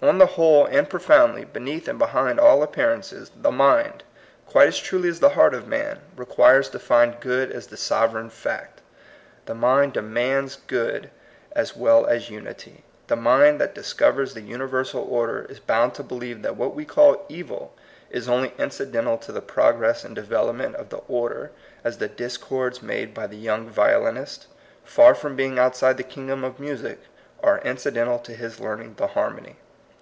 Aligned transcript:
On 0.00 0.18
the 0.18 0.26
whole 0.26 0.64
and 0.66 0.88
profoundly, 0.88 1.44
beneath 1.44 1.88
and 1.88 1.98
behind 1.98 2.38
all 2.38 2.64
appeaiv 2.64 2.98
ances, 2.98 3.30
the 3.34 3.50
mind, 3.50 4.04
quite 4.46 4.68
as 4.68 4.78
truly 4.78 5.08
as 5.08 5.18
the 5.18 5.30
heart 5.30 5.54
of 5.54 5.66
man, 5.66 5.98
requires 6.16 6.68
to 6.68 6.78
find 6.78 7.18
good 7.18 7.50
as 7.50 7.66
the 7.66 7.76
sov 7.76 8.12
ereign 8.12 8.30
fact. 8.30 8.80
The 9.46 9.56
mind 9.56 9.94
demands 9.94 10.54
good 10.68 11.10
as 11.50 11.74
well 11.74 12.06
as 12.06 12.30
unity. 12.30 12.84
The 13.08 13.16
mind 13.16 13.60
that 13.60 13.74
discovers 13.74 14.34
the 14.34 14.40
universal 14.40 15.02
order 15.02 15.44
is 15.48 15.58
bound 15.58 15.94
to 15.94 16.04
believe 16.04 16.42
that 16.42 16.56
what 16.56 16.76
we 16.76 16.84
call 16.84 17.26
"evil" 17.28 17.74
is 18.08 18.28
only 18.28 18.54
incidental 18.56 19.18
to 19.18 19.32
the 19.32 19.42
progress 19.42 20.04
and 20.04 20.14
development 20.14 20.76
of 20.76 20.90
the 20.90 21.02
order, 21.08 21.50
as 21.82 21.98
the 21.98 22.06
discords 22.06 22.80
made 22.84 23.12
by 23.12 23.26
the 23.26 23.36
young 23.36 23.68
violinist, 23.68 24.46
far 24.84 25.12
from 25.12 25.34
being 25.34 25.58
outside 25.58 25.96
the 25.96 26.04
kingdom 26.04 26.44
of 26.44 26.60
music, 26.60 27.00
are 27.42 27.58
incidental 27.64 28.20
to 28.20 28.34
his 28.34 28.60
learning 28.60 28.94
the 28.94 29.08
harmony. 29.08 29.56